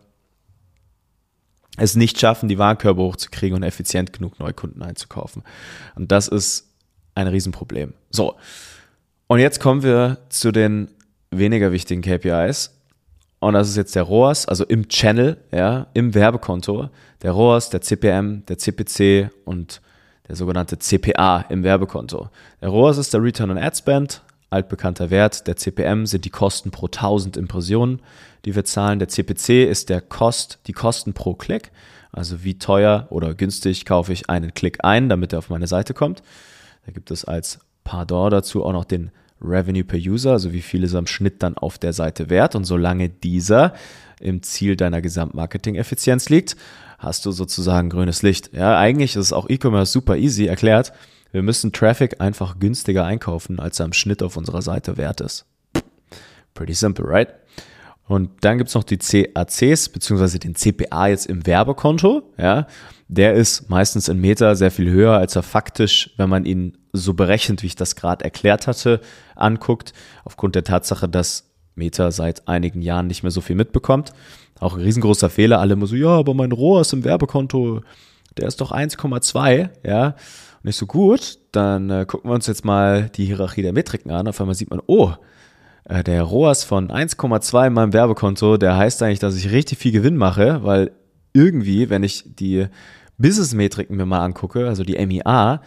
es 1.79 1.95
nicht 1.95 2.19
schaffen, 2.19 2.49
die 2.49 2.57
Warenkörbe 2.57 3.01
hochzukriegen 3.01 3.55
und 3.55 3.63
effizient 3.63 4.13
genug 4.13 4.39
Neukunden 4.39 4.81
einzukaufen. 4.81 5.43
Und 5.95 6.11
das 6.11 6.27
ist 6.27 6.67
ein 7.15 7.27
Riesenproblem. 7.27 7.93
So, 8.09 8.35
und 9.27 9.39
jetzt 9.39 9.59
kommen 9.59 9.83
wir 9.83 10.17
zu 10.29 10.51
den 10.51 10.89
weniger 11.31 11.71
wichtigen 11.71 12.01
KPIs. 12.01 12.75
Und 13.39 13.53
das 13.53 13.69
ist 13.69 13.77
jetzt 13.77 13.95
der 13.95 14.03
ROAS, 14.03 14.47
also 14.47 14.65
im 14.65 14.89
Channel, 14.89 15.37
ja, 15.51 15.87
im 15.93 16.13
Werbekonto. 16.13 16.89
Der 17.21 17.31
ROAS, 17.31 17.69
der 17.69 17.81
CPM, 17.81 18.43
der 18.47 18.57
CPC 18.57 19.29
und 19.45 19.81
der 20.27 20.35
sogenannte 20.35 20.77
CPA 20.77 21.45
im 21.49 21.63
Werbekonto. 21.63 22.29
Der 22.61 22.69
ROAS 22.69 22.97
ist 22.97 23.13
der 23.13 23.23
Return 23.23 23.51
on 23.51 23.57
Ad 23.57 23.77
Spend, 23.77 24.21
altbekannter 24.49 25.09
Wert. 25.09 25.47
Der 25.47 25.55
CPM 25.55 26.05
sind 26.05 26.25
die 26.25 26.29
Kosten 26.29 26.71
pro 26.71 26.87
1000 26.87 27.37
Impressionen, 27.37 28.01
die 28.45 28.55
wir 28.55 28.65
zahlen. 28.65 28.99
Der 28.99 29.07
CPC 29.07 29.69
ist 29.69 29.89
der 29.89 30.01
Kost, 30.01 30.59
die 30.67 30.73
Kosten 30.73 31.13
pro 31.13 31.35
Klick. 31.35 31.71
Also 32.11 32.43
wie 32.43 32.57
teuer 32.57 33.07
oder 33.09 33.35
günstig 33.35 33.85
kaufe 33.85 34.13
ich 34.13 34.29
einen 34.29 34.53
Klick 34.53 34.83
ein, 34.83 35.09
damit 35.09 35.33
er 35.33 35.39
auf 35.39 35.49
meine 35.49 35.67
Seite 35.67 35.93
kommt. 35.93 36.23
Da 36.85 36.91
gibt 36.91 37.11
es 37.11 37.25
als 37.25 37.59
Pardon 37.83 38.31
dazu 38.31 38.65
auch 38.65 38.73
noch 38.73 38.85
den 38.85 39.11
Revenue 39.41 39.83
per 39.83 39.99
User, 39.99 40.31
also 40.31 40.51
wie 40.51 40.61
viel 40.61 40.83
ist 40.83 40.95
am 40.95 41.07
Schnitt 41.07 41.41
dann 41.43 41.57
auf 41.57 41.77
der 41.77 41.93
Seite 41.93 42.29
wert. 42.29 42.55
Und 42.55 42.65
solange 42.65 43.09
dieser 43.09 43.73
im 44.19 44.41
Ziel 44.43 44.75
deiner 44.75 45.01
Gesamtmarketing-Effizienz 45.01 46.29
liegt, 46.29 46.57
hast 46.97 47.25
du 47.25 47.31
sozusagen 47.31 47.89
grünes 47.89 48.21
Licht. 48.21 48.51
Ja, 48.53 48.77
eigentlich 48.77 49.15
ist 49.15 49.27
es 49.27 49.33
auch 49.33 49.49
E-Commerce 49.49 49.91
super 49.91 50.17
easy 50.17 50.45
erklärt. 50.45 50.91
Wir 51.31 51.43
müssen 51.43 51.71
Traffic 51.71 52.21
einfach 52.21 52.59
günstiger 52.59 53.05
einkaufen, 53.05 53.59
als 53.59 53.79
er 53.79 53.85
am 53.85 53.93
Schnitt 53.93 54.23
auf 54.23 54.37
unserer 54.37 54.61
Seite 54.61 54.97
wert 54.97 55.21
ist. 55.21 55.45
Pretty 56.53 56.73
simple, 56.73 57.07
right? 57.07 57.29
Und 58.07 58.31
dann 58.41 58.57
gibt's 58.57 58.73
noch 58.73 58.83
die 58.83 58.97
CACs, 58.97 59.89
beziehungsweise 59.89 60.39
den 60.39 60.55
CPA 60.55 61.07
jetzt 61.07 61.27
im 61.27 61.45
Werbekonto. 61.45 62.23
Ja, 62.37 62.65
der 63.07 63.35
ist 63.35 63.69
meistens 63.69 64.07
in 64.07 64.19
Meter 64.19 64.55
sehr 64.55 64.71
viel 64.71 64.89
höher, 64.89 65.13
als 65.17 65.35
er 65.35 65.43
faktisch, 65.43 66.11
wenn 66.17 66.29
man 66.29 66.45
ihn 66.45 66.77
so 66.91 67.13
berechnet, 67.13 67.61
wie 67.61 67.67
ich 67.67 67.75
das 67.75 67.95
gerade 67.95 68.25
erklärt 68.25 68.65
hatte, 68.65 68.99
anguckt, 69.35 69.93
aufgrund 70.25 70.55
der 70.55 70.63
Tatsache, 70.63 71.07
dass 71.07 71.51
Meta 71.75 72.09
seit 72.09 72.47
einigen 72.47 72.81
Jahren 72.81 73.05
nicht 73.05 73.21
mehr 73.21 73.31
so 73.31 73.41
viel 73.41 73.55
mitbekommt. 73.55 74.11
Auch 74.59 74.73
ein 74.73 74.81
riesengroßer 74.81 75.29
Fehler, 75.29 75.59
alle 75.59 75.73
immer 75.73 75.85
so, 75.85 75.95
ja, 75.95 76.09
aber 76.09 76.33
mein 76.33 76.51
Rohr 76.51 76.81
ist 76.81 76.93
im 76.93 77.03
Werbekonto, 77.03 77.81
der 78.37 78.47
ist 78.47 78.59
doch 78.59 78.71
1,2, 78.71 79.69
ja. 79.83 80.15
Und 80.59 80.65
nicht 80.65 80.77
so 80.77 80.85
gut, 80.85 81.39
dann 81.51 81.89
äh, 81.89 82.05
gucken 82.05 82.29
wir 82.29 82.35
uns 82.35 82.47
jetzt 82.47 82.65
mal 82.65 83.09
die 83.09 83.25
Hierarchie 83.25 83.61
der 83.61 83.73
Metriken 83.73 84.11
an. 84.11 84.27
Auf 84.27 84.39
einmal 84.41 84.55
sieht 84.55 84.69
man, 84.69 84.81
oh, 84.87 85.13
äh, 85.85 86.03
der 86.03 86.23
ROAS 86.23 86.63
von 86.63 86.89
1,2 86.89 87.67
in 87.67 87.73
meinem 87.73 87.93
Werbekonto, 87.93 88.57
der 88.57 88.77
heißt 88.77 89.01
eigentlich, 89.01 89.19
dass 89.19 89.35
ich 89.35 89.51
richtig 89.51 89.77
viel 89.77 89.91
Gewinn 89.91 90.17
mache, 90.17 90.63
weil 90.63 90.91
irgendwie, 91.33 91.89
wenn 91.89 92.03
ich 92.03 92.23
die 92.25 92.67
Business-Metriken 93.17 93.95
mir 93.95 94.05
mal 94.05 94.23
angucke, 94.23 94.67
also 94.67 94.83
die 94.83 95.03
MIA, 95.05 95.61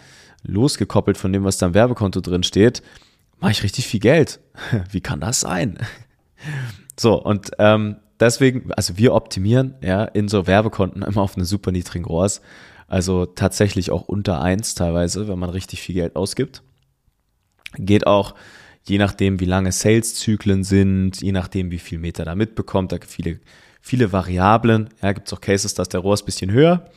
losgekoppelt 0.45 1.17
von 1.17 1.33
dem, 1.33 1.45
was 1.45 1.59
da 1.59 1.67
im 1.67 1.75
Werbekonto 1.75 2.21
drin 2.21 2.43
steht, 2.43 2.83
mache 3.41 3.53
ich 3.53 3.63
richtig 3.63 3.87
viel 3.87 4.01
Geld. 4.01 4.41
Wie 4.91 5.01
kann 5.01 5.21
das 5.21 5.41
sein? 5.41 5.79
So, 6.99 7.23
und 7.23 7.53
ähm, 7.59 7.97
deswegen, 8.21 8.73
also 8.73 8.99
wir 8.99 9.15
optimieren 9.15 9.75
ja 9.83 10.05
in 10.05 10.29
so 10.29 10.47
Werbekonten 10.47 11.03
immer 11.03 11.23
auf 11.23 11.37
einen 11.37 11.47
super 11.47 11.73
niedrigen 11.73 12.05
ROAS. 12.05 12.43
Also 12.87 13.27
tatsächlich 13.27 13.91
auch 13.91 14.03
unter 14.03 14.41
eins 14.41 14.75
teilweise, 14.75 15.29
wenn 15.29 15.39
man 15.39 15.51
richtig 15.51 15.81
viel 15.81 15.95
Geld 15.95 16.17
ausgibt. 16.17 16.63
Geht 17.77 18.07
auch 18.07 18.35
je 18.85 18.99
nachdem, 18.99 19.41
wie 19.41 19.47
lange 19.47 19.73
Sales-Zyklen 19.73 20.65
sind, 20.65 21.21
je 21.21 21.33
nachdem, 21.33 21.71
wie 21.71 21.79
viel 21.79 21.99
Meter 21.99 22.25
da 22.25 22.35
mitbekommt. 22.35 22.93
Da 22.93 22.99
gibt 22.99 23.11
viele, 23.11 23.41
viele 23.81 24.13
Variablen. 24.13 24.91
Ja, 25.03 25.13
gibt 25.13 25.29
es 25.29 25.33
auch 25.33 25.41
Cases, 25.41 25.75
dass 25.75 25.89
der 25.89 26.01
ROAS 26.01 26.23
ein 26.23 26.27
bisschen 26.27 26.51
höher. 26.51 26.91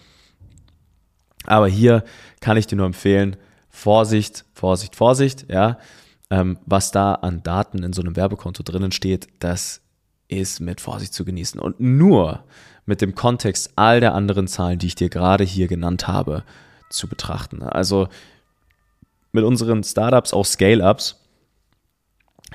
Aber 1.46 1.68
hier 1.68 2.04
kann 2.40 2.58
ich 2.58 2.68
dir 2.68 2.76
nur 2.76 2.88
empfehlen, 2.88 3.38
Vorsicht, 3.70 4.46
Vorsicht, 4.54 4.96
Vorsicht, 4.96 5.46
ja. 5.50 5.78
Ähm, 6.32 6.58
was 6.66 6.90
da 6.90 7.14
an 7.14 7.44
Daten 7.44 7.84
in 7.84 7.94
so 7.94 8.02
einem 8.02 8.16
Werbekonto 8.16 8.64
drinnen 8.64 8.92
steht, 8.92 9.28
das 9.38 9.82
ist 10.28 10.60
mit 10.60 10.82
Vorsicht 10.82 11.14
zu 11.14 11.26
genießen. 11.26 11.60
Und 11.60 11.80
nur 11.80 12.44
mit 12.86 13.02
dem 13.02 13.16
Kontext 13.16 13.72
all 13.76 14.00
der 14.00 14.14
anderen 14.14 14.48
Zahlen, 14.48 14.80
die 14.80 14.88
ich 14.88 14.96
dir 14.96 15.10
gerade 15.10 15.44
hier 15.44 15.68
genannt 15.68 16.08
habe, 16.08 16.44
zu 16.90 17.08
betrachten. 17.08 17.64
Also 17.64 18.08
mit 19.32 19.44
unseren 19.44 19.84
Startups, 19.84 20.34
auch 20.34 20.46
Scale-Ups, 20.46 21.20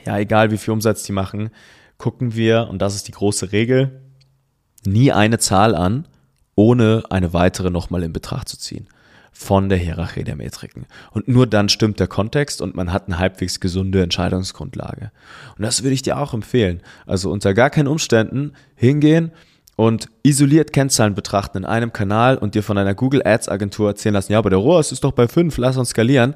ja, 0.07 0.19
egal 0.19 0.51
wie 0.51 0.59
viel 0.59 0.73
Umsatz 0.73 1.03
die 1.03 1.13
machen, 1.13 1.51
gucken 1.99 2.35
wir, 2.35 2.69
und 2.71 2.81
das 2.81 2.95
ist 2.95 3.09
die 3.09 3.13
große 3.13 3.53
Regel, 3.53 4.01
nie 4.85 5.13
eine 5.13 5.39
Zahl 5.39 5.75
an, 5.75 6.07
ohne 6.55 7.05
eine 7.11 7.33
weitere 7.33 7.71
nochmal 7.71 8.03
in 8.03 8.13
Betracht 8.13 8.49
zu 8.49 8.59
ziehen 8.59 8.89
von 9.33 9.69
der 9.69 9.79
Hierarchie 9.79 10.25
der 10.25 10.37
Metriken. 10.37 10.87
Und 11.13 11.29
nur 11.29 11.47
dann 11.47 11.69
stimmt 11.69 12.01
der 12.01 12.09
Kontext 12.09 12.61
und 12.61 12.75
man 12.75 12.93
hat 12.93 13.07
eine 13.07 13.19
halbwegs 13.19 13.61
gesunde 13.61 14.03
Entscheidungsgrundlage. 14.03 15.13
Und 15.57 15.63
das 15.63 15.83
würde 15.83 15.95
ich 15.95 16.03
dir 16.03 16.19
auch 16.19 16.35
empfehlen. 16.35 16.83
Also 17.07 17.31
unter 17.31 17.55
gar 17.55 17.71
keinen 17.71 17.89
Umständen 17.89 18.53
hingehen 18.75 19.33
und 19.77 20.09
isoliert 20.23 20.75
Kennzahlen 20.75 21.15
betrachten 21.15 21.59
in 21.59 21.65
einem 21.65 21.93
Kanal 21.93 22.37
und 22.37 22.55
dir 22.55 22.63
von 22.63 22.77
einer 22.77 22.95
Google 22.95 23.27
Ads 23.27 23.49
Agentur 23.49 23.89
erzählen 23.89 24.13
lassen, 24.13 24.33
ja, 24.33 24.39
aber 24.39 24.51
der 24.51 24.59
ROAS 24.59 24.93
ist 24.93 25.05
doch 25.05 25.13
bei 25.13 25.27
5, 25.27 25.57
lass 25.57 25.79
uns 25.79 25.91
skalieren. 25.91 26.35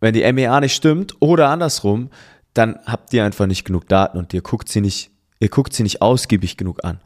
Wenn 0.00 0.12
die 0.12 0.30
MEA 0.30 0.60
nicht 0.60 0.74
stimmt 0.74 1.14
oder 1.20 1.48
andersrum, 1.48 2.10
dann 2.52 2.78
habt 2.84 3.14
ihr 3.14 3.24
einfach 3.24 3.46
nicht 3.46 3.64
genug 3.64 3.88
Daten 3.88 4.18
und 4.18 4.34
ihr 4.34 4.42
guckt 4.42 4.68
sie 4.68 4.82
nicht, 4.82 5.10
ihr 5.40 5.48
guckt 5.48 5.72
sie 5.72 5.84
nicht 5.84 6.02
ausgiebig 6.02 6.58
genug 6.58 6.84
an. 6.84 7.00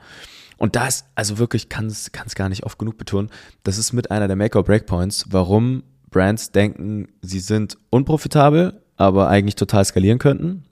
Und 0.60 0.76
da 0.76 0.86
ist, 0.86 1.06
also 1.14 1.38
wirklich, 1.38 1.70
kann 1.70 1.86
es 1.86 2.12
gar 2.12 2.50
nicht 2.50 2.64
oft 2.64 2.78
genug 2.78 2.98
betonen, 2.98 3.30
das 3.62 3.78
ist 3.78 3.94
mit 3.94 4.10
einer 4.10 4.28
der 4.28 4.36
Make-or-Break-Points, 4.36 5.28
warum 5.30 5.84
Brands 6.10 6.52
denken, 6.52 7.08
sie 7.22 7.40
sind 7.40 7.78
unprofitabel, 7.88 8.82
aber 8.98 9.28
eigentlich 9.28 9.54
total 9.54 9.86
skalieren 9.86 10.18
könnten. 10.18 10.64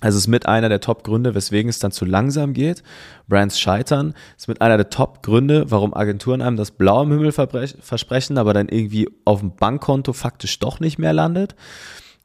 Also 0.00 0.18
ist 0.18 0.28
mit 0.28 0.46
einer 0.46 0.68
der 0.68 0.80
Top-Gründe, 0.80 1.34
weswegen 1.34 1.68
es 1.68 1.80
dann 1.80 1.90
zu 1.90 2.04
langsam 2.04 2.52
geht. 2.52 2.84
Brands 3.26 3.58
scheitern. 3.58 4.14
Ist 4.36 4.46
mit 4.46 4.60
einer 4.60 4.76
der 4.76 4.90
Top-Gründe, 4.90 5.72
warum 5.72 5.92
Agenturen 5.92 6.40
einem 6.40 6.56
das 6.56 6.70
Blau 6.70 7.02
im 7.02 7.10
Himmel 7.10 7.32
versprechen, 7.32 8.38
aber 8.38 8.54
dann 8.54 8.68
irgendwie 8.68 9.08
auf 9.24 9.40
dem 9.40 9.56
Bankkonto 9.56 10.12
faktisch 10.12 10.60
doch 10.60 10.78
nicht 10.78 10.98
mehr 10.98 11.12
landet. 11.12 11.56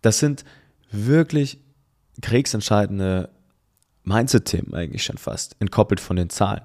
Das 0.03 0.19
sind 0.19 0.43
wirklich 0.91 1.57
kriegsentscheidende 2.21 3.31
Mindset-Themen 4.09 4.73
eigentlich 4.73 5.03
schon 5.03 5.17
fast, 5.17 5.55
entkoppelt 5.59 6.01
von 6.01 6.17
den 6.17 6.29
Zahlen. 6.29 6.61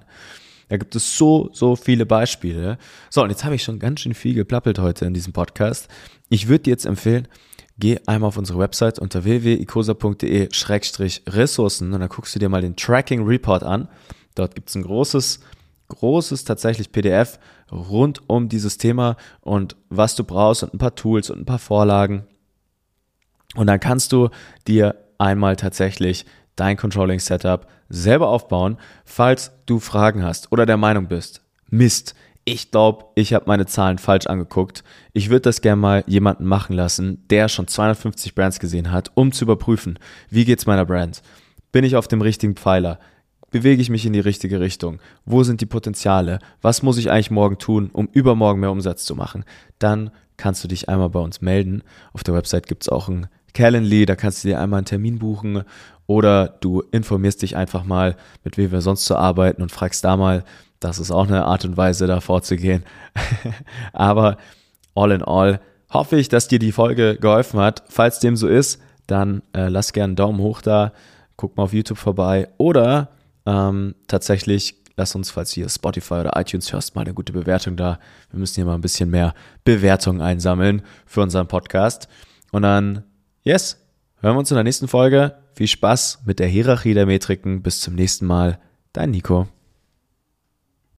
Da 0.68 0.76
gibt 0.78 0.96
es 0.96 1.16
so, 1.16 1.50
so 1.52 1.76
viele 1.76 2.06
Beispiele. 2.06 2.78
So, 3.10 3.22
und 3.22 3.30
jetzt 3.30 3.44
habe 3.44 3.54
ich 3.54 3.62
schon 3.62 3.78
ganz 3.78 4.00
schön 4.00 4.14
viel 4.14 4.34
geplappelt 4.34 4.78
heute 4.78 5.04
in 5.04 5.12
diesem 5.14 5.32
Podcast. 5.32 5.88
Ich 6.30 6.48
würde 6.48 6.64
dir 6.64 6.70
jetzt 6.70 6.86
empfehlen, 6.86 7.28
geh 7.78 8.00
einmal 8.06 8.28
auf 8.28 8.38
unsere 8.38 8.58
Website 8.58 8.98
unter 8.98 9.24
www.icosa.de-ressourcen 9.24 11.92
und 11.92 12.00
dann 12.00 12.08
guckst 12.08 12.34
du 12.34 12.38
dir 12.38 12.48
mal 12.48 12.62
den 12.62 12.76
Tracking 12.76 13.24
Report 13.24 13.62
an. 13.62 13.88
Dort 14.34 14.54
gibt 14.54 14.70
es 14.70 14.74
ein 14.74 14.82
großes, 14.82 15.40
großes 15.88 16.44
tatsächlich 16.44 16.92
PDF 16.92 17.38
rund 17.70 18.22
um 18.28 18.48
dieses 18.48 18.78
Thema 18.78 19.18
und 19.42 19.76
was 19.90 20.14
du 20.14 20.24
brauchst 20.24 20.62
und 20.62 20.72
ein 20.74 20.78
paar 20.78 20.94
Tools 20.94 21.28
und 21.30 21.40
ein 21.40 21.44
paar 21.44 21.58
Vorlagen. 21.58 22.24
Und 23.54 23.66
dann 23.66 23.80
kannst 23.80 24.12
du 24.12 24.30
dir 24.66 24.94
einmal 25.18 25.56
tatsächlich 25.56 26.24
dein 26.56 26.76
Controlling 26.76 27.18
Setup 27.18 27.66
selber 27.88 28.28
aufbauen, 28.28 28.78
falls 29.04 29.52
du 29.66 29.78
Fragen 29.80 30.22
hast 30.22 30.52
oder 30.52 30.66
der 30.66 30.76
Meinung 30.76 31.08
bist, 31.08 31.42
Mist, 31.70 32.14
ich 32.44 32.70
glaube, 32.70 33.06
ich 33.14 33.32
habe 33.32 33.46
meine 33.46 33.66
Zahlen 33.66 33.98
falsch 33.98 34.26
angeguckt. 34.26 34.84
Ich 35.14 35.30
würde 35.30 35.42
das 35.42 35.62
gerne 35.62 35.80
mal 35.80 36.04
jemanden 36.06 36.44
machen 36.44 36.76
lassen, 36.76 37.26
der 37.30 37.48
schon 37.48 37.68
250 37.68 38.34
Brands 38.34 38.60
gesehen 38.60 38.92
hat, 38.92 39.10
um 39.14 39.32
zu 39.32 39.44
überprüfen, 39.44 39.98
wie 40.28 40.44
geht's 40.44 40.66
meiner 40.66 40.84
Brand? 40.84 41.22
Bin 41.72 41.84
ich 41.84 41.96
auf 41.96 42.06
dem 42.06 42.20
richtigen 42.20 42.54
Pfeiler? 42.54 42.98
Bewege 43.50 43.80
ich 43.80 43.88
mich 43.88 44.04
in 44.04 44.12
die 44.12 44.20
richtige 44.20 44.60
Richtung? 44.60 45.00
Wo 45.24 45.42
sind 45.42 45.60
die 45.60 45.66
Potenziale? 45.66 46.38
Was 46.60 46.82
muss 46.82 46.98
ich 46.98 47.10
eigentlich 47.10 47.30
morgen 47.30 47.58
tun, 47.58 47.88
um 47.92 48.08
übermorgen 48.12 48.60
mehr 48.60 48.70
Umsatz 48.70 49.04
zu 49.04 49.14
machen? 49.14 49.44
Dann 49.78 50.10
kannst 50.36 50.62
du 50.62 50.68
dich 50.68 50.88
einmal 50.88 51.10
bei 51.10 51.20
uns 51.20 51.40
melden. 51.40 51.82
Auf 52.12 52.24
der 52.24 52.34
Website 52.34 52.66
gibt 52.66 52.82
es 52.82 52.88
auch 52.88 53.08
ein 53.08 53.28
Calendly, 53.54 54.04
da 54.04 54.16
kannst 54.16 54.42
du 54.42 54.48
dir 54.48 54.60
einmal 54.60 54.78
einen 54.78 54.86
Termin 54.86 55.20
buchen 55.20 55.62
oder 56.06 56.48
du 56.60 56.82
informierst 56.90 57.42
dich 57.42 57.56
einfach 57.56 57.84
mal, 57.84 58.16
mit 58.42 58.56
wem 58.56 58.72
wir 58.72 58.80
sonst 58.80 59.06
so 59.06 59.16
arbeiten 59.16 59.62
und 59.62 59.72
fragst 59.72 60.04
da 60.04 60.16
mal. 60.16 60.44
Das 60.80 60.98
ist 60.98 61.10
auch 61.10 61.26
eine 61.26 61.44
Art 61.44 61.64
und 61.64 61.76
Weise, 61.76 62.06
da 62.06 62.20
vorzugehen. 62.20 62.84
Aber 63.92 64.36
all 64.94 65.12
in 65.12 65.22
all 65.22 65.60
hoffe 65.90 66.16
ich, 66.16 66.28
dass 66.28 66.48
dir 66.48 66.58
die 66.58 66.72
Folge 66.72 67.16
geholfen 67.16 67.60
hat. 67.60 67.84
Falls 67.88 68.18
dem 68.18 68.36
so 68.36 68.48
ist, 68.48 68.80
dann 69.06 69.42
äh, 69.54 69.68
lass 69.68 69.92
gerne 69.92 70.10
einen 70.10 70.16
Daumen 70.16 70.40
hoch 70.40 70.60
da, 70.60 70.92
guck 71.36 71.56
mal 71.56 71.64
auf 71.64 71.72
YouTube 71.72 71.98
vorbei 71.98 72.48
oder 72.58 73.08
ähm, 73.46 73.94
tatsächlich 74.08 74.76
lass 74.96 75.14
uns, 75.14 75.30
falls 75.30 75.52
hier 75.52 75.68
Spotify 75.68 76.14
oder 76.14 76.32
iTunes 76.36 76.72
hörst, 76.72 76.94
mal 76.94 77.02
eine 77.02 77.14
gute 77.14 77.32
Bewertung 77.32 77.76
da. 77.76 77.98
Wir 78.30 78.38
müssen 78.38 78.56
hier 78.56 78.64
mal 78.64 78.74
ein 78.74 78.80
bisschen 78.80 79.10
mehr 79.10 79.34
Bewertungen 79.64 80.20
einsammeln 80.20 80.82
für 81.06 81.22
unseren 81.22 81.48
Podcast. 81.48 82.08
Und 82.52 82.62
dann, 82.62 83.04
yes, 83.42 83.78
hören 84.20 84.36
wir 84.36 84.38
uns 84.40 84.50
in 84.50 84.56
der 84.56 84.64
nächsten 84.64 84.88
Folge. 84.88 85.34
Viel 85.54 85.68
Spaß 85.68 86.22
mit 86.24 86.40
der 86.40 86.48
Hierarchie 86.48 86.94
der 86.94 87.06
Metriken. 87.06 87.62
Bis 87.62 87.80
zum 87.80 87.94
nächsten 87.94 88.26
Mal. 88.26 88.58
Dein 88.92 89.10
Nico. 89.10 89.46